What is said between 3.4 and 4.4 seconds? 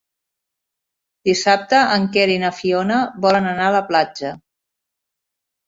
anar a la platja.